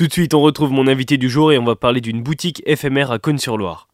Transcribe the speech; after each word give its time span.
Tout 0.00 0.06
de 0.06 0.12
suite, 0.14 0.32
on 0.32 0.40
retrouve 0.40 0.72
mon 0.72 0.86
invité 0.86 1.18
du 1.18 1.28
jour 1.28 1.52
et 1.52 1.58
on 1.58 1.64
va 1.66 1.76
parler 1.76 2.00
d'une 2.00 2.22
boutique 2.22 2.62
éphémère 2.64 3.10
à 3.10 3.18
Cône-sur-Loire. 3.18 3.89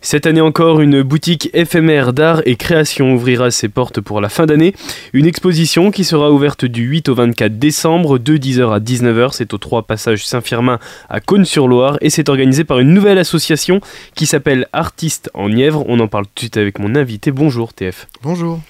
Cette 0.00 0.26
année 0.26 0.40
encore, 0.40 0.80
une 0.80 1.02
boutique 1.02 1.50
éphémère 1.54 2.12
d'art 2.12 2.40
et 2.46 2.54
création 2.54 3.14
ouvrira 3.14 3.50
ses 3.50 3.68
portes 3.68 4.00
pour 4.00 4.20
la 4.20 4.28
fin 4.28 4.46
d'année. 4.46 4.74
Une 5.12 5.26
exposition 5.26 5.90
qui 5.90 6.04
sera 6.04 6.30
ouverte 6.30 6.64
du 6.64 6.82
8 6.82 7.08
au 7.08 7.14
24 7.14 7.58
décembre 7.58 8.18
de 8.18 8.36
10h 8.36 8.72
à 8.72 8.78
19h. 8.78 9.30
C'est 9.32 9.52
au 9.54 9.58
3 9.58 9.82
passage 9.82 10.24
Saint-Firmin 10.24 10.78
à 11.08 11.20
Cône-sur-Loire 11.20 11.98
et 12.00 12.10
c'est 12.10 12.28
organisé 12.28 12.62
par 12.62 12.78
une 12.78 12.94
nouvelle 12.94 13.18
association 13.18 13.80
qui 14.14 14.26
s'appelle 14.26 14.68
Artistes 14.72 15.30
en 15.34 15.48
Nièvre. 15.48 15.84
On 15.88 15.98
en 15.98 16.06
parle 16.06 16.26
tout 16.26 16.34
de 16.34 16.40
suite 16.40 16.56
avec 16.56 16.78
mon 16.78 16.94
invité. 16.94 17.32
Bonjour 17.32 17.74
TF. 17.74 18.06
Bonjour. 18.22 18.60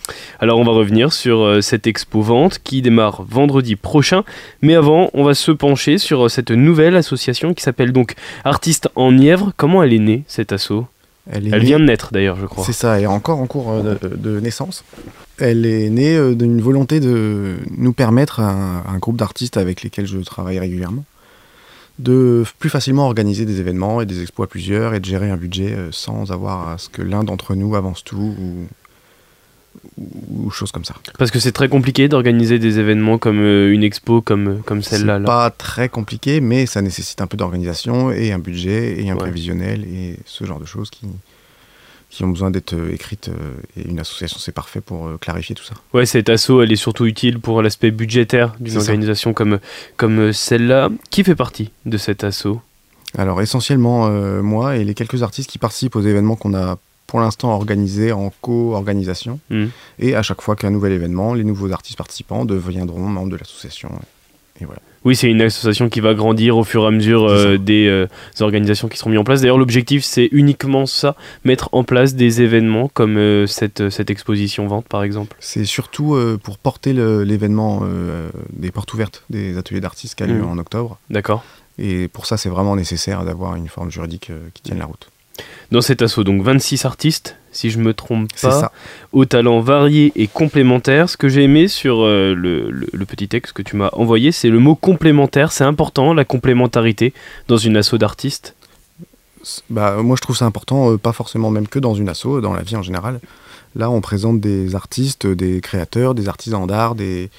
Alors 0.41 0.59
on 0.59 0.65
va 0.65 0.73
revenir 0.73 1.13
sur 1.13 1.41
euh, 1.41 1.61
cette 1.61 1.87
expo 1.87 2.23
vente 2.23 2.59
qui 2.65 2.81
démarre 2.81 3.23
vendredi 3.29 3.77
prochain. 3.77 4.25
Mais 4.63 4.75
avant, 4.75 5.11
on 5.13 5.25
va 5.25 5.35
se 5.35 5.53
pencher 5.53 5.99
sur 5.99 6.25
euh, 6.25 6.29
cette 6.29 6.51
nouvelle 6.51 6.97
association 6.97 7.53
qui 7.53 7.63
s'appelle 7.63 7.93
donc 7.93 8.15
Artistes 8.45 8.89
en 8.97 9.13
Nièvre. 9.13 9.53
Comment 9.59 9.83
elle 9.83 9.93
est 9.93 9.99
née 9.99 10.25
cette 10.27 10.53
asso? 10.53 10.87
Elle, 11.31 11.47
est 11.47 11.51
Elle 11.51 11.61
née- 11.61 11.67
vient 11.67 11.79
de 11.79 11.85
naître 11.85 12.11
d'ailleurs, 12.13 12.37
je 12.41 12.47
crois. 12.47 12.65
C'est 12.65 12.73
ça, 12.73 12.97
elle 12.99 13.05
est 13.05 13.07
encore 13.07 13.39
en 13.39 13.47
cours 13.47 13.71
euh, 13.73 13.97
de, 14.03 14.09
de 14.17 14.41
naissance. 14.41 14.85
Elle 15.39 15.67
est 15.67 15.91
née 15.91 16.17
euh, 16.17 16.35
d'une 16.35 16.61
volonté 16.61 17.01
de 17.01 17.57
nous 17.77 17.93
permettre, 17.93 18.41
à 18.41 18.51
un, 18.51 18.79
à 18.79 18.91
un 18.91 18.99
groupe 18.99 19.17
d'artistes 19.17 19.57
avec 19.57 19.83
lesquels 19.83 20.07
je 20.07 20.19
travaille 20.19 20.59
régulièrement, 20.59 21.05
de 21.99 22.45
plus 22.59 22.71
facilement 22.71 23.07
organiser 23.07 23.45
des 23.45 23.61
événements 23.61 24.01
et 24.01 24.07
des 24.07 24.23
expos 24.23 24.45
à 24.45 24.47
plusieurs 24.49 24.95
et 24.95 25.01
de 25.01 25.05
gérer 25.05 25.31
un 25.31 25.37
budget 25.37 25.75
euh, 25.75 25.89
sans 25.93 26.31
avoir 26.33 26.69
à 26.69 26.79
ce 26.79 26.89
que 26.89 27.03
l'un 27.03 27.25
d'entre 27.25 27.55
nous 27.55 27.75
avance 27.75 28.05
tout 28.05 28.17
ou, 28.39 28.67
ou, 29.97 30.51
choses 30.51 30.73
comme 30.73 30.85
ça. 30.85 30.95
Parce 31.19 31.31
que 31.31 31.39
c'est 31.39 31.53
très 31.53 31.69
compliqué 31.69 32.09
d'organiser 32.09 32.59
des 32.59 32.79
événements 32.79 33.19
comme 33.19 33.41
euh, 33.41 33.73
une 33.73 33.83
expo 33.83 34.21
comme, 34.23 34.63
comme 34.65 34.83
celle-là. 34.83 35.15
C'est 35.17 35.21
là. 35.21 35.27
pas 35.27 35.51
très 35.51 35.89
compliqué, 35.89 36.41
mais 36.41 36.67
ça 36.67 36.83
nécessite 36.83 37.21
un 37.21 37.27
peu 37.27 37.37
d'organisation 37.37 38.11
et 38.13 38.33
un 38.33 38.39
budget 38.39 39.01
et 39.03 39.11
un 39.11 39.15
Ouais. 39.15 39.21
prévisionnel 39.21 39.85
et 39.85 40.17
ce 40.25 40.45
genre 40.45 40.61
de 40.61 40.65
choses 40.67 40.91
qui, 40.91 41.07
qui 42.11 42.25
ont 42.25 42.29
besoin 42.29 42.51
d'être 42.51 42.75
euh, 42.75 42.93
écrites. 42.93 43.29
euh, 43.29 43.81
Et 43.81 43.89
une 43.89 44.01
association, 44.01 44.39
c'est 44.41 44.53
parfait 44.53 44.81
pour 44.81 45.11
clarifier 45.21 45.55
tout 45.55 45.65
ça. 45.65 45.75
Ouais, 45.93 46.07
cette 46.07 46.29
asso, 46.29 46.63
elle 46.63 46.73
est 46.73 46.77
surtout 46.77 47.05
utile 47.07 47.39
pour 47.39 47.61
l'aspect 47.63 47.91
budgétaire 47.91 48.55
d'une 48.61 48.75
ça. 48.75 48.79
organisation 48.81 49.33
comme, 49.35 49.59
comme 49.97 50.33
celle-là. 50.33 50.89
Qui 51.11 51.25
fait 51.25 51.35
partie 51.37 51.71
de 51.87 51.99
cette 51.99 52.25
asso? 52.25 52.61
Alors 53.17 53.41
essentiellement 53.41 54.07
euh, 54.09 54.43
moi 54.43 54.77
et 54.77 54.85
les 54.85 54.93
quelques 54.93 55.23
artistes 55.23 55.49
qui 55.51 55.57
participent 55.59 55.97
aux 55.97 56.03
événements 56.03 56.37
qu'on 56.37 56.53
a 56.55 56.77
pour 57.09 57.19
l'instant 57.21 57.53
organisés 57.53 58.13
en 58.13 58.31
co-organisation. 58.43 59.41
Hmm. 59.51 59.67
Et 59.99 60.15
à 60.15 60.23
chaque 60.23 60.43
fois 60.43 60.55
qu'un 60.55 60.71
nouvel 60.71 60.93
événement, 60.93 61.35
les 61.35 61.43
nouveaux 61.43 61.73
artistes 61.73 61.99
participants 61.99 62.45
deviendront 62.45 63.01
membres 63.01 63.31
de 63.31 63.37
l'association. 63.37 63.91
Et 64.61 64.65
voilà. 64.67 64.81
Oui, 65.05 65.17
c'est 65.17 65.31
une 65.31 65.41
association 65.41 65.89
qui 65.89 66.01
va 66.01 66.13
grandir 66.13 66.59
au 66.59 66.65
fur 66.65 66.83
et 66.83 66.87
à 66.87 66.91
mesure 66.91 67.25
euh, 67.27 67.57
des 67.57 67.87
euh, 67.87 68.09
organisations 68.41 68.89
qui 68.89 68.99
seront 68.99 69.09
mises 69.11 69.19
en 69.21 69.25
place. 69.25 69.41
D'ailleurs, 69.41 69.57
l'objectif, 69.57 70.05
c'est 70.05 70.29
uniquement 70.33 70.85
ça, 70.85 71.17
mettre 71.45 71.71
en 71.73 71.83
place 71.83 72.15
des 72.15 72.43
événements 72.43 72.89
comme 72.93 73.17
euh, 73.17 73.47
cette, 73.47 73.89
cette 73.89 74.11
exposition 74.11 74.67
vente, 74.67 74.87
par 74.87 75.03
exemple. 75.03 75.37
C'est 75.41 75.65
surtout 75.65 76.19
pour 76.43 76.59
porter 76.59 76.93
l'événement 76.93 77.83
des 78.53 78.71
portes 78.71 78.93
ouvertes 78.93 79.25
des 79.31 79.57
ateliers 79.57 79.81
d'artistes 79.81 80.15
qui 80.17 80.25
a 80.25 80.27
lieu 80.27 80.43
Mhm. 80.43 80.51
en 80.51 80.59
octobre. 80.59 80.99
D'accord 81.09 81.43
Et 81.79 82.09
pour 82.09 82.27
ça, 82.27 82.37
c'est 82.37 82.51
vraiment 82.51 82.77
nécessaire 82.77 83.25
d'avoir 83.25 83.55
une 83.55 83.69
forme 83.69 83.91
juridique 83.91 84.31
qui 84.53 84.63
tienne 84.63 84.79
la 84.79 84.87
route. 84.87 85.09
Dans 85.71 85.81
cette 85.81 86.01
asso, 86.03 86.21
donc 86.21 86.43
26 86.43 86.85
artistes, 86.87 87.37
si 87.53 87.71
je 87.71 87.79
me 87.79 87.93
trompe 87.95 88.29
pas. 88.41 88.61
ça. 88.61 88.73
aux 89.13 89.25
talents 89.27 89.61
variés 89.61 90.13
et 90.17 90.27
complémentaires. 90.27 91.09
Ce 91.11 91.17
que 91.17 91.29
j'ai 91.29 91.43
aimé 91.45 91.69
sur 91.69 92.01
euh, 92.03 92.35
le, 92.35 92.71
le- 92.71 92.89
le 92.93 93.05
petit 93.07 93.29
texte 93.29 93.53
que 93.53 93.63
tu 93.63 93.77
m'as 93.77 93.91
envoyé, 93.93 94.33
c'est 94.33 94.49
le 94.51 94.59
mot 94.61 94.75
complémentaire. 94.75 95.53
C'est 95.53 95.65
important, 95.65 96.15
la 96.15 96.25
complémentarité 96.25 97.13
dans 97.49 97.57
une 97.59 97.77
asso 97.77 97.95
d'artistes. 97.99 98.55
Bah, 99.71 99.97
moi, 100.03 100.17
je 100.17 100.23
trouve 100.23 100.37
ça 100.37 100.45
important, 100.47 100.93
euh, 100.93 100.97
pas 100.99 101.13
forcément 101.13 101.51
même 101.51 101.69
que 101.69 101.79
dans 101.79 101.95
une 101.95 102.09
asso, 102.09 102.41
dans 102.43 102.53
la 102.55 102.63
vie 102.63 102.77
en 102.77 102.83
général. 102.83 103.21
Là, 103.77 103.91
on 103.91 104.01
présente 104.01 104.41
des 104.41 104.75
artistes, 104.75 105.27
des 105.27 105.61
créateurs, 105.61 106.15
des 106.15 106.29
artisans 106.29 106.67
d'art, 106.67 106.95
des, 106.95 107.31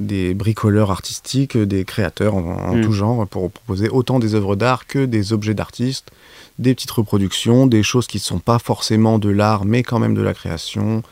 des 0.00 0.34
bricoleurs 0.34 0.90
artistiques, 0.90 1.56
des 1.56 1.84
créateurs 1.84 2.34
en, 2.34 2.40
en 2.40 2.76
Mm. 2.76 2.80
tout 2.82 2.92
genre, 2.92 3.26
pour 3.28 3.50
proposer 3.50 3.88
autant 3.88 4.18
des 4.18 4.34
œuvres 4.34 4.56
d'art 4.56 4.86
que 4.86 5.04
des 5.04 5.32
objets 5.32 5.54
d'artistes, 5.54 6.10
des 6.58 6.74
petites 6.74 6.90
reproductions, 6.90 7.66
des 7.66 7.82
choses 7.82 8.06
qui 8.06 8.18
ne 8.18 8.22
sont 8.22 8.38
pas 8.38 8.58
forcément 8.58 9.18
de 9.18 9.28
l'art, 9.28 9.64
mais 9.64 9.82
quand 9.82 9.98
même 9.98 10.14
de 10.14 10.22
la 10.22 10.34
création, 10.34 11.02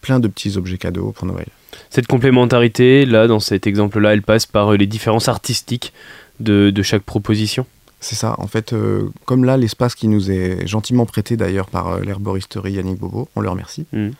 plein 0.00 0.20
de 0.20 0.28
petits 0.28 0.56
objets 0.56 0.78
cadeaux 0.78 1.12
pour 1.12 1.26
Noël. 1.26 1.46
Cette 1.90 2.06
complémentarité, 2.06 3.04
là, 3.06 3.26
dans 3.26 3.40
cet 3.40 3.66
exemple-là, 3.66 4.12
elle 4.12 4.22
passe 4.22 4.46
par 4.46 4.72
euh, 4.72 4.76
les 4.76 4.86
différences 4.86 5.28
artistiques 5.28 5.92
de, 6.40 6.70
de 6.70 6.82
chaque 6.82 7.02
proposition? 7.02 7.66
C'est 8.00 8.16
ça, 8.16 8.34
en 8.38 8.46
fait, 8.46 8.74
euh, 8.74 9.08
comme 9.24 9.44
là, 9.44 9.56
l'espace 9.56 9.94
qui 9.94 10.08
nous 10.08 10.30
est 10.30 10.66
gentiment 10.66 11.06
prêté 11.06 11.36
d'ailleurs 11.38 11.68
par 11.68 11.88
euh, 11.88 12.00
l'herboristerie 12.00 12.72
Yannick 12.72 12.98
Bobo, 12.98 13.28
on 13.34 13.40
le 13.40 13.48
remercie, 13.48 13.86
Mm. 13.92 14.10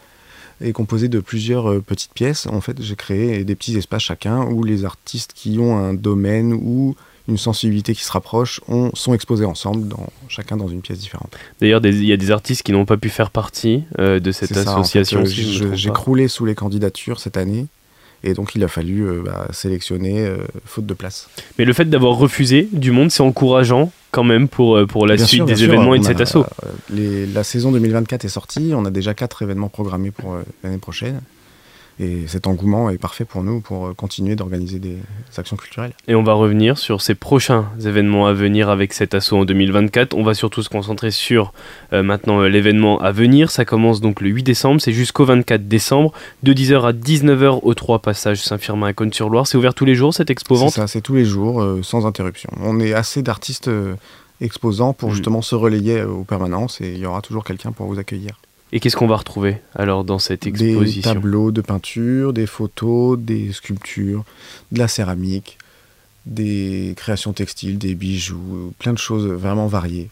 Est 0.61 0.73
composé 0.73 1.09
de 1.09 1.21
plusieurs 1.21 1.71
euh, 1.71 1.81
petites 1.81 2.13
pièces. 2.13 2.47
En 2.47 2.61
fait, 2.61 2.81
j'ai 2.81 2.97
créé 2.97 3.45
des 3.45 3.55
petits 3.55 3.77
espaces 3.77 4.03
chacun 4.03 4.45
où 4.45 4.63
les 4.63 4.85
artistes 4.85 5.33
qui 5.35 5.59
ont 5.59 5.77
un 5.77 5.95
domaine 5.95 6.53
ou 6.53 6.95
une 7.27 7.39
sensibilité 7.39 7.95
qui 7.95 8.05
se 8.05 8.13
rapproche 8.13 8.61
ont, 8.69 8.91
sont 8.95 9.15
exposés 9.15 9.47
ensemble, 9.47 9.89
dans, 9.89 10.07
chacun 10.29 10.57
dans 10.57 10.69
une 10.69 10.83
pièce 10.83 10.99
différente. 10.99 11.35
D'ailleurs, 11.61 11.81
il 11.85 12.05
y 12.05 12.13
a 12.13 12.17
des 12.19 12.31
artistes 12.31 12.63
qui 12.63 12.73
n'ont 12.73 12.85
pas 12.85 12.99
pu 12.99 13.09
faire 13.09 13.31
partie 13.31 13.85
euh, 13.99 14.21
de 14.21 14.31
cette 14.31 14.53
en 14.53 14.55
fait, 14.55 14.69
association. 14.69 15.21
euh, 15.21 15.25
si 15.25 15.61
J'ai 15.73 15.91
croulé 15.91 16.29
sous 16.29 16.45
les 16.45 16.55
candidatures 16.55 17.21
cette 17.21 17.37
année. 17.37 17.67
Et 18.27 18.33
donc, 18.33 18.55
il 18.55 18.65
a 18.65 18.69
fallu 18.69 19.07
euh, 19.07 19.23
bah, 19.23 19.49
sélectionner 19.53 20.21
euh, 20.21 20.39
faute 20.65 20.87
de 20.87 20.95
place. 20.95 21.29
Mais 21.59 21.67
le 21.67 21.75
fait 21.75 21.85
d'avoir 21.85 22.17
refusé 22.17 22.69
du 22.73 22.91
monde, 22.91 23.11
c'est 23.11 23.23
encourageant 23.23 23.93
quand 24.15 24.25
même 24.25 24.49
pour, 24.49 24.77
euh, 24.77 24.87
pour 24.87 25.07
la 25.07 25.17
Bien 25.17 25.27
suite 25.27 25.39
sûr, 25.39 25.47
des 25.47 25.57
sûr, 25.57 25.73
événements 25.73 25.95
et 25.95 25.99
de 25.99 26.05
cet 26.05 26.21
assaut. 26.21 26.47
euh, 26.97 27.27
la 27.35 27.43
saison 27.43 27.73
2024 27.73 28.25
est 28.25 28.29
sortie, 28.29 28.73
on 28.75 28.85
a 28.85 28.91
déjà 28.91 29.13
quatre 29.13 29.43
événements 29.43 29.69
programmés 29.69 30.13
pour 30.13 30.35
euh, 30.35 30.43
l'année 30.63 30.79
prochaine. 30.79 31.21
Et 32.01 32.27
cet 32.27 32.49
engouement 32.49 32.91
est 32.91 32.99
parfait 32.99 33.25
pour 33.25 33.45
nous 33.45 33.61
pour 33.61 33.87
euh, 33.87 33.95
continuer 33.95 34.35
d'organiser 34.35 34.81
des 34.81 34.97
actions 35.37 35.57
culturelles. 35.57 35.93
Et 36.09 36.17
on 36.17 36.25
va 36.25 36.33
revenir 36.33 36.77
sur 36.77 37.01
ces 37.01 37.15
prochains 37.15 37.67
événements 37.85 38.27
à 38.27 38.33
venir 38.33 38.69
avec 38.69 38.93
cet 38.93 39.15
assaut 39.15 39.37
en 39.39 39.45
2024. 39.45 40.15
On 40.15 40.25
va 40.25 40.35
surtout 40.35 40.63
se 40.63 40.69
concentrer 40.69 41.13
sur 41.13 41.53
euh, 41.93 42.03
maintenant 42.03 42.41
euh, 42.41 42.49
l'événement 42.49 42.99
à 43.01 43.13
venir. 43.13 43.51
Ça 43.51 43.65
commence 43.65 44.01
donc 44.01 44.21
le 44.21 44.31
8 44.31 44.43
décembre, 44.43 44.81
c'est 44.81 44.93
jusqu'au 44.93 45.25
24 45.25 45.69
décembre, 45.69 46.13
de 46.43 46.53
10h 46.53 46.83
à 46.83 46.93
19h 46.93 47.61
au 47.63 47.75
3 47.75 48.01
passage 48.01 48.43
Saint-Firmin 48.43 48.89
à 48.89 48.93
Cône-sur-Loire. 48.93 49.47
C'est 49.47 49.57
ouvert 49.57 49.75
tous 49.75 49.85
les 49.85 49.95
jours 49.95 50.13
cette 50.13 50.31
expo 50.31 50.57
C'est 50.57 50.61
vente 50.61 50.73
ça, 50.73 50.87
c'est 50.89 51.01
tous 51.01 51.15
les 51.15 51.25
jours, 51.25 51.63
euh, 51.63 51.81
sans 51.83 52.07
interruption. 52.07 52.51
On 52.61 52.81
est 52.81 52.93
assez 52.93 53.23
d'artistes 53.23 53.71
exposants 54.41 54.93
pour 54.93 55.11
Mm. 55.11 55.13
justement 55.13 55.43
se 55.43 55.55
relayer 55.55 56.03
aux 56.03 56.25
permanences 56.25 56.81
et 56.81 56.93
il 56.93 56.99
y 56.99 57.07
aura 57.07 57.21
toujours 57.23 57.45
quelqu'un 57.45 57.71
pour 57.73 57.87
vous 57.87 57.99
accueillir. 57.99 58.37
Et 58.75 58.81
qu'est-ce 58.81 58.97
qu'on 58.97 59.07
va 59.07 59.17
retrouver 59.17 59.59
alors 59.77 60.03
dans 60.05 60.19
cette 60.19 60.43
Des 60.43 60.49
exposition 60.51 61.03
tableaux 61.15 61.53
de 61.53 61.61
peinture, 61.61 62.33
des 62.33 62.47
photos, 62.47 63.17
des 63.19 63.53
sculptures, 63.53 64.25
de 64.73 64.79
la 64.81 64.89
céramique, 64.89 65.59
des 66.27 66.93
créations 66.97 67.33
textiles, 67.33 67.79
des 67.79 67.95
bijoux, 67.95 68.73
plein 68.81 68.93
de 68.93 68.99
choses 68.99 69.27
vraiment 69.27 69.69
variées. 69.69 70.11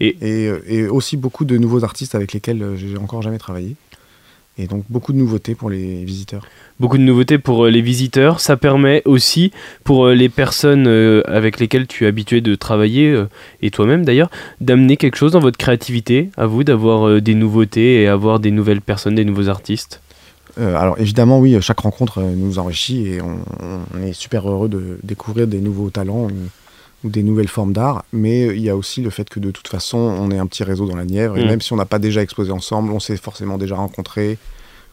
Et- 0.00 0.16
euh, 0.22 0.60
et 0.66 0.86
aussi 0.88 1.16
beaucoup 1.16 1.44
de 1.44 1.56
nouveaux 1.56 1.84
artistes 1.84 2.14
avec 2.16 2.32
lesquels 2.32 2.62
euh, 2.62 2.76
j'ai 2.76 2.96
encore 2.96 3.22
jamais 3.22 3.38
travaillé. 3.38 3.76
Et 4.58 4.66
donc 4.66 4.84
beaucoup 4.90 5.12
de 5.12 5.18
nouveautés 5.18 5.54
pour 5.54 5.70
les 5.70 6.04
visiteurs. 6.04 6.44
Beaucoup 6.80 6.98
de 6.98 7.02
nouveautés 7.02 7.38
pour 7.38 7.64
euh, 7.64 7.70
les 7.70 7.80
visiteurs. 7.80 8.40
Ça 8.40 8.56
permet 8.56 9.02
aussi 9.04 9.52
pour 9.84 10.06
euh, 10.06 10.14
les 10.14 10.28
personnes 10.28 10.86
euh, 10.88 11.22
avec 11.26 11.60
lesquelles 11.60 11.86
tu 11.86 12.04
es 12.04 12.08
habitué 12.08 12.40
de 12.40 12.54
travailler, 12.56 13.24
et 13.62 13.70
toi-même 13.70 14.04
d'ailleurs, 14.04 14.30
d'amener 14.60 14.96
quelque 14.96 15.16
chose 15.16 15.32
dans 15.32 15.40
votre 15.40 15.58
créativité, 15.58 16.30
à 16.36 16.46
vous, 16.46 16.64
d'avoir 16.64 17.20
des 17.20 17.34
nouveautés 17.34 18.02
et 18.02 18.08
avoir 18.08 18.40
des 18.40 18.50
nouvelles 18.50 18.80
personnes, 18.80 19.14
des 19.14 19.24
nouveaux 19.24 19.48
artistes. 19.48 20.00
Euh, 20.58 20.76
alors 20.76 20.98
évidemment, 20.98 21.38
oui, 21.38 21.56
chaque 21.60 21.80
rencontre 21.80 22.20
nous 22.20 22.58
enrichit 22.58 23.06
et 23.08 23.22
on, 23.22 23.38
on 23.94 24.02
est 24.02 24.12
super 24.12 24.48
heureux 24.48 24.68
de 24.68 24.98
découvrir 25.04 25.46
des 25.46 25.60
nouveaux 25.60 25.90
talents 25.90 26.28
ou 27.04 27.10
des 27.10 27.22
nouvelles 27.22 27.48
formes 27.48 27.72
d'art. 27.72 28.04
Mais 28.12 28.46
il 28.46 28.62
y 28.62 28.70
a 28.70 28.76
aussi 28.76 29.02
le 29.02 29.10
fait 29.10 29.28
que 29.28 29.40
de 29.40 29.50
toute 29.50 29.68
façon, 29.68 29.98
on 29.98 30.30
est 30.30 30.38
un 30.38 30.46
petit 30.46 30.64
réseau 30.64 30.86
dans 30.86 30.96
la 30.96 31.04
Nièvre 31.04 31.38
et 31.38 31.44
Mm. 31.44 31.46
même 31.46 31.60
si 31.60 31.72
on 31.72 31.76
n'a 31.76 31.86
pas 31.86 31.98
déjà 31.98 32.22
exposé 32.22 32.50
ensemble, 32.50 32.92
on 32.92 33.00
s'est 33.00 33.16
forcément 33.16 33.58
déjà 33.58 33.76
rencontrés 33.76 34.38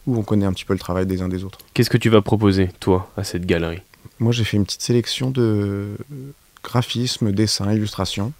ou 0.06 0.16
on 0.16 0.22
connaît 0.22 0.46
un 0.46 0.52
petit 0.52 0.64
peu 0.64 0.72
le 0.72 0.78
travail 0.78 1.06
des 1.06 1.20
uns 1.22 1.28
des 1.28 1.44
autres. 1.44 1.58
Qu'est-ce 1.74 1.90
que 1.90 1.98
tu 1.98 2.10
vas 2.10 2.22
proposer, 2.22 2.70
toi, 2.80 3.10
à 3.16 3.24
cette 3.24 3.44
galerie? 3.44 3.82
Moi, 4.20 4.32
j'ai 4.32 4.44
fait 4.44 4.56
une 4.56 4.64
petite 4.64 4.82
sélection 4.82 5.30
de 5.30 5.88
graphisme, 6.62 7.32
dessin, 7.32 7.72
illustration. 7.72 8.32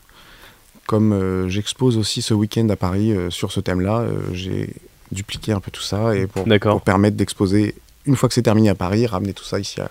Comme 0.86 1.12
euh, 1.12 1.48
j'expose 1.48 1.96
aussi 1.98 2.22
ce 2.22 2.34
week-end 2.34 2.68
à 2.68 2.76
Paris 2.76 3.12
euh, 3.12 3.30
sur 3.30 3.50
ce 3.50 3.58
thème-là, 3.58 4.00
euh, 4.00 4.20
j'ai 4.32 4.72
dupliqué 5.10 5.52
un 5.52 5.60
peu 5.60 5.70
tout 5.72 5.82
ça 5.82 6.14
et 6.16 6.26
pour, 6.26 6.44
permettre 6.80 7.16
d'exposer, 7.16 7.74
une 8.06 8.14
fois 8.14 8.28
que 8.28 8.34
c'est 8.34 8.42
terminé 8.42 8.68
à 8.68 8.74
Paris, 8.76 9.06
ramener 9.06 9.32
tout 9.32 9.44
ça 9.44 9.58
ici 9.58 9.80
à, 9.80 9.90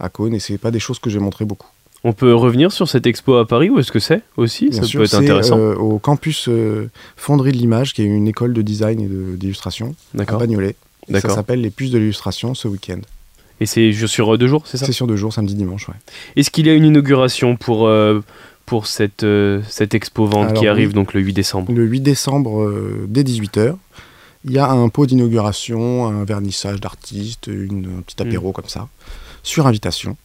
à 0.00 0.08
Cône. 0.08 0.34
Et 0.34 0.40
c'est 0.40 0.58
pas 0.58 0.70
des 0.70 0.80
choses 0.80 0.98
que 0.98 1.10
j'ai 1.10 1.18
montré 1.18 1.44
beaucoup. 1.44 1.68
On 2.06 2.12
peut 2.12 2.34
revenir 2.34 2.70
sur 2.70 2.86
cette 2.88 3.06
expo 3.06 3.36
à 3.36 3.46
Paris, 3.46 3.70
où 3.70 3.78
est-ce 3.78 3.90
que 3.90 3.98
c'est 3.98 4.20
aussi? 4.36 4.68
Bien 4.68 4.82
Ça 4.82 4.86
sûr, 4.86 5.00
peut 5.00 5.04
être 5.06 5.14
intéressant. 5.14 5.58
euh, 5.58 5.74
au 5.74 5.98
campus 5.98 6.48
euh, 6.48 6.90
Fonderie 7.16 7.52
de 7.52 7.56
l'Image, 7.56 7.94
qui 7.94 8.02
est 8.02 8.04
une 8.04 8.28
école 8.28 8.52
de 8.52 8.60
design 8.62 9.00
et 9.00 9.06
de- 9.08 9.36
d'illustration 9.36 9.94
à 10.14 10.18
D'accord. 10.18 10.38
Bagnolet. 10.38 10.76
Ça 11.12 11.28
s'appelle 11.30 11.60
les 11.62 11.70
puces 11.70 11.90
de 11.90 11.98
l'illustration 11.98 12.54
ce 12.54 12.68
week-end. 12.68 13.00
Et 13.60 13.66
c'est 13.66 13.92
sur 14.06 14.34
euh, 14.34 14.36
deux 14.38 14.48
jours, 14.48 14.66
c'est 14.66 14.76
ça? 14.76 14.84
C'est 14.86 14.92
sur 14.92 15.06
deux 15.06 15.16
jours, 15.16 15.32
samedi, 15.32 15.54
dimanche. 15.54 15.88
Ouais. 15.88 15.94
Est-ce 16.36 16.50
qu'il 16.50 16.66
y 16.66 16.70
a 16.70 16.74
une 16.74 16.84
inauguration 16.84 17.56
pour, 17.56 17.86
euh, 17.86 18.20
pour 18.66 18.86
cette, 18.86 19.24
cette 19.68 19.94
expo 19.94 20.26
vente 20.26 20.50
Alors, 20.50 20.60
qui 20.60 20.66
arrive 20.68 20.88
oui. 20.88 20.94
donc 20.94 21.14
le 21.14 21.20
8 21.22 21.32
décembre? 21.32 21.72
Le 21.72 21.84
8 21.86 22.00
décembre, 22.00 22.70
dès 23.08 23.22
18h, 23.22 23.76
il 24.44 24.52
y 24.52 24.58
a 24.58 24.70
un 24.70 24.90
pot 24.90 25.06
d'inauguration, 25.06 26.06
un 26.06 26.24
vernissage 26.24 26.80
d'artistes, 26.80 27.46
une, 27.46 27.86
un 27.98 28.02
petit 28.02 28.20
apéro 28.20 28.52
comme 28.52 28.68
ça, 28.68 28.88
sur 29.42 29.66
invitation. 29.66 30.18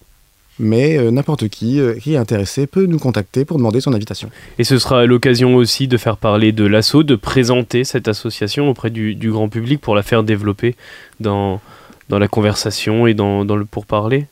Mais 0.61 0.97
euh, 0.97 1.09
n'importe 1.09 1.47
qui 1.47 1.79
euh, 1.79 1.95
qui 1.95 2.13
est 2.13 2.17
intéressé 2.17 2.67
peut 2.67 2.85
nous 2.85 2.99
contacter 2.99 3.45
pour 3.45 3.57
demander 3.57 3.79
son 3.79 3.93
invitation. 3.93 4.29
Et 4.57 4.63
ce 4.65 4.77
sera 4.77 5.05
l'occasion 5.05 5.55
aussi 5.55 5.87
de 5.87 5.95
faire 5.97 6.17
parler 6.17 6.51
de 6.51 6.65
l'assaut, 6.65 7.03
de 7.03 7.15
présenter 7.15 7.85
cette 7.85 8.07
association 8.09 8.69
auprès 8.69 8.89
du, 8.89 9.15
du 9.15 9.31
grand 9.31 9.47
public 9.47 9.79
pour 9.79 9.95
la 9.95 10.03
faire 10.03 10.23
développer 10.23 10.75
dans, 11.21 11.61
dans 12.09 12.19
la 12.19 12.27
conversation 12.27 13.07
et 13.07 13.13
dans, 13.13 13.45
dans 13.45 13.55
le 13.55 13.63
pourparler. 13.65 14.27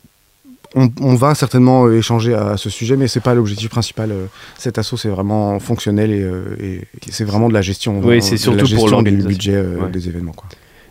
On, 0.74 0.90
on 1.00 1.14
va 1.14 1.34
certainement 1.34 1.86
euh, 1.86 1.96
échanger 1.96 2.34
à 2.34 2.58
ce 2.58 2.68
sujet, 2.68 2.96
mais 2.98 3.08
c'est 3.08 3.20
pas 3.20 3.32
l'objectif 3.34 3.70
principal. 3.70 4.12
Cet 4.58 4.76
assaut, 4.76 4.98
c'est 4.98 5.08
vraiment 5.08 5.58
fonctionnel 5.60 6.10
et, 6.60 6.82
c'est 7.10 7.24
vraiment 7.24 7.48
de 7.48 7.54
la 7.54 7.62
gestion. 7.62 8.00
Oui, 8.04 8.18
euh, 8.18 8.20
c'est 8.20 8.36
surtout 8.36 8.66
la 8.66 8.76
pour 8.76 9.02
du 9.02 9.12
budget 9.12 9.58
Ouais. 9.58 9.90
des 9.90 10.08
événements. 10.08 10.32
Quoi. 10.34 10.46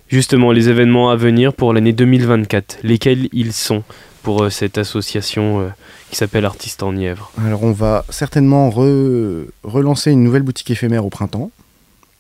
Justement, 0.10 0.52
les 0.52 0.70
événements 0.70 1.10
à 1.10 1.16
venir 1.16 1.54
pour 1.54 1.74
l'année 1.74 1.92
2024, 1.94 2.80
lesquels 2.84 3.28
ils 3.34 3.52
sont 3.54 3.84
pour 4.24 4.44
euh, 4.44 4.50
cette 4.50 4.78
association 4.78 5.60
euh, 5.62 5.68
qui 6.10 6.16
s'appelle 6.16 6.46
Artistes 6.46 6.82
en 6.84 6.94
Nièvre? 6.94 7.32
Alors 7.44 7.64
on 7.64 7.72
va 7.74 8.06
certainement 8.10 8.70
re- 8.70 9.46
relancer 9.64 10.12
une 10.12 10.24
nouvelle 10.24 10.44
boutique 10.44 10.72
éphémère 10.72 11.06
au 11.06 11.10
printemps. 11.10 11.52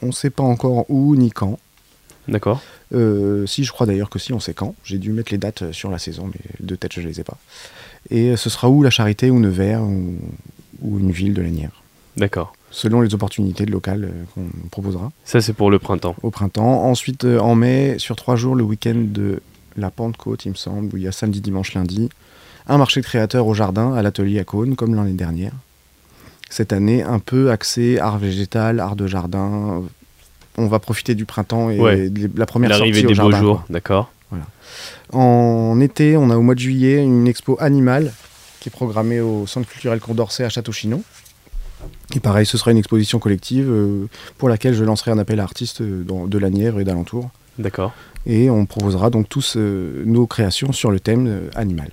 On 0.01 0.07
ne 0.07 0.12
sait 0.12 0.30
pas 0.30 0.44
encore 0.44 0.86
où 0.89 1.16
ni 1.16 1.31
quand. 1.31 1.60
D'accord 2.28 2.62
Euh, 2.94 3.45
si, 3.45 3.63
je 3.63 3.72
crois 3.72 3.86
d'ailleurs 3.88 4.10
que 4.10 4.19
si, 4.19 4.34
on 4.34 4.39
sait 4.39 4.54
quand. 4.54 4.75
J'ai 4.84 4.98
dû 4.98 5.12
mettre 5.12 5.31
les 5.31 5.38
dates 5.38 5.72
sur 5.72 5.89
la 5.89 5.98
saison, 5.98 6.28
mais 6.28 6.39
de 6.60 6.75
tête, 6.75 6.92
je 6.94 7.01
ne 7.01 7.07
les 7.07 7.19
ai 7.22 7.24
pas. 7.24 7.38
Et 8.10 8.36
ce 8.36 8.50
sera 8.50 8.69
où 8.69 8.84
la 8.84 8.89
Charité, 8.89 9.30
ou 9.31 9.39
Nevers, 9.39 9.81
ou, 9.81 10.16
ou 10.81 11.00
une 11.00 11.12
ville 11.12 11.34
de 11.34 11.42
la 11.42 11.50
Nièvre? 11.50 11.81
D'accord. 12.17 12.53
Selon 12.71 13.01
les 13.01 13.13
opportunités 13.13 13.65
locales 13.65 14.05
euh, 14.05 14.23
qu'on 14.35 14.47
proposera 14.69 15.11
Ça, 15.23 15.39
c'est 15.41 15.53
pour 15.53 15.71
le 15.71 15.79
printemps. 15.79 16.15
au 16.23 16.31
printemps. 16.31 16.83
Ensuite, 16.85 17.23
euh, 17.23 17.39
en 17.39 17.55
mai, 17.55 17.95
sur 17.97 18.15
trois 18.15 18.35
jours, 18.35 18.55
le 18.55 18.63
week-end 18.63 18.95
de 18.97 19.41
la 19.77 19.89
Pentecôte, 19.91 20.45
il 20.45 20.49
me 20.49 20.55
semble, 20.55 20.93
où 20.93 20.97
il 20.97 21.03
y 21.03 21.07
a 21.07 21.11
samedi, 21.11 21.39
dimanche, 21.41 21.73
lundi, 21.73 22.09
un 22.67 22.77
marché 22.77 22.99
de 22.99 23.05
créateurs 23.05 23.47
au 23.47 23.53
jardin, 23.53 23.93
à 23.93 24.01
l'atelier 24.01 24.39
à 24.39 24.43
Cône, 24.43 24.75
comme 24.75 24.95
l'année 24.95 25.13
dernière. 25.13 25.53
Cette 26.49 26.73
année, 26.73 27.03
un 27.03 27.19
peu 27.19 27.51
axé 27.51 27.99
art 27.99 28.17
végétal, 28.17 28.79
art 28.79 28.95
de 28.95 29.07
jardin. 29.07 29.83
On 30.57 30.67
va 30.67 30.79
profiter 30.79 31.13
du 31.15 31.25
printemps 31.25 31.69
et 31.69 31.79
Ouais. 31.79 32.11
la 32.35 32.45
première 32.45 32.69
L'arrivée 32.71 33.01
sortie 33.01 33.05
au 33.05 33.25
des 33.25 33.31
beaux 33.31 33.37
jours, 33.37 33.63
d'accord. 33.69 34.11
En 35.13 35.79
été, 35.79 36.17
on 36.17 36.29
a 36.29 36.35
au 36.37 36.41
mois 36.41 36.55
de 36.55 36.59
juillet 36.59 37.01
une 37.01 37.27
expo 37.27 37.55
animale 37.61 38.11
qui 38.59 38.67
est 38.69 38.71
programmée 38.71 39.21
au 39.21 39.47
Centre 39.47 39.69
culturel 39.69 39.99
Condorcet 39.99 40.43
à 40.43 40.49
Château-Chinon. 40.49 41.01
Et 42.15 42.19
pareil, 42.19 42.45
ce 42.45 42.57
sera 42.57 42.71
une 42.71 42.77
exposition 42.77 43.19
collective 43.19 43.69
euh, 43.69 44.07
pour 44.38 44.50
laquelle 44.50 44.74
je 44.74 44.83
lancerai 44.83 45.12
un 45.12 45.18
appel 45.19 45.39
à 45.39 45.44
artistes 45.44 45.81
euh, 45.81 46.03
dans- 46.03 46.27
de 46.27 46.38
la 46.38 46.50
Nièvre 46.50 46.79
et 46.79 46.83
d'alentour. 46.83 47.29
D'accord. 47.59 47.94
Et 48.25 48.50
on 48.50 48.65
proposera 48.65 49.09
donc 49.09 49.29
tous 49.29 49.56
euh, 49.57 50.03
nos 50.06 50.27
créations 50.27 50.71
sur 50.71 50.91
le 50.91 51.00
thème 51.00 51.50
animal. 51.56 51.89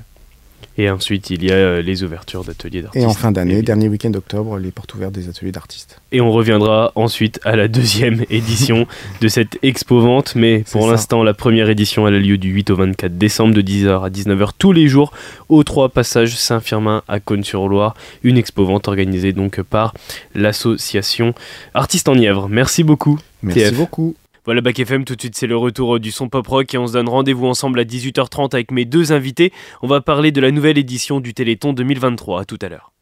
Et 0.77 0.91
ensuite, 0.91 1.31
il 1.31 1.45
y 1.45 1.51
a 1.51 1.55
euh, 1.55 1.83
les 1.83 2.03
ouvertures 2.03 2.45
d'ateliers 2.45 2.83
d'artistes. 2.83 3.03
Et 3.03 3.07
en 3.07 3.15
fin 3.15 3.33
d'année, 3.33 3.63
dernier 3.63 3.89
week-end 3.89 4.11
d'octobre, 4.11 4.59
les 4.59 4.71
portes 4.71 4.95
ouvertes 4.95 5.13
des 5.13 5.29
ateliers 5.29 5.53
d'artistes. 5.53 6.01
Et 6.13 6.21
on 6.21 6.33
reviendra 6.33 6.93
ensuite 6.95 7.41
à 7.45 7.57
la 7.57 7.69
deuxième 7.69 8.25
édition 8.31 8.87
de 9.21 9.29
cette 9.29 9.59
expo 9.63 10.01
vente. 10.01 10.35
Mais 10.35 10.65
pour 10.71 10.91
l'instant, 10.91 11.23
la 11.23 11.35
première 11.35 11.71
édition 11.71 12.09
elle 12.09 12.15
a 12.15 12.19
lieu 12.19 12.39
du 12.39 12.51
8 12.51 12.71
au 12.71 12.77
24 12.77 13.17
décembre 13.17 13.55
de 13.55 13.63
10h 13.63 14.05
à 14.05 14.11
19h 14.11 14.51
tous 14.59 14.73
les 14.73 14.89
jours 14.89 15.13
au 15.49 15.63
3 15.63 15.91
passage 15.91 16.37
Saint-Firmin 16.37 17.03
à 17.09 17.21
Cône-sur-Loire. 17.21 17.95
Une 18.23 18.37
expo 18.37 18.65
vente 18.65 18.89
organisée 18.89 19.33
donc 19.33 19.61
par 19.63 19.95
l'association 20.35 21.35
Artistes 21.75 22.09
en 22.09 22.17
Nièvre. 22.17 22.49
Merci 22.49 22.85
beaucoup. 22.85 23.19
Merci 23.43 23.61
TF. 23.61 23.75
beaucoup. 23.75 24.15
Voilà 24.45 24.61
Bac 24.61 24.79
FM, 24.79 25.07
tout 25.07 25.17
de 25.17 25.21
suite 25.23 25.37
c'est 25.37 25.47
le 25.47 25.57
retour 25.57 25.99
du 25.99 26.11
son 26.11 26.29
pop 26.29 26.47
rock 26.47 26.75
et 26.75 26.79
on 26.79 26.87
se 26.87 26.93
donne 26.93 27.09
rendez-vous 27.09 27.47
ensemble 27.47 27.81
à 27.81 27.85
18h30 27.85 28.55
avec 28.55 28.73
mes 28.73 28.85
deux 28.85 29.11
invités. 29.11 29.55
On 29.81 29.87
va 29.87 30.03
parler 30.03 30.33
de 30.33 30.41
la 30.43 30.51
nouvelle 30.51 30.77
édition 30.77 31.21
du 31.21 31.33
Téléthon 31.33 31.73
2023. 31.73 32.43
À 32.43 32.45
tout 32.45 32.59
à 32.61 32.69
l'heure. 32.69 32.93